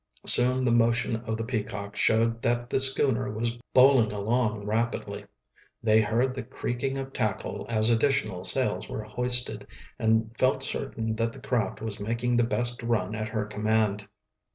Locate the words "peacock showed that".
1.43-2.71